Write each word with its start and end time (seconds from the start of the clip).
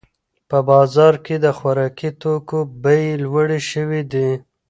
په 0.49 0.57
بازار 0.69 1.13
کې 1.25 1.35
د 1.45 1.47
خوراکي 1.57 2.09
توکو 2.21 2.59
بیې 2.83 3.01
لوړې 3.23 3.59
شوې 3.71 4.01
دي. 4.11 4.29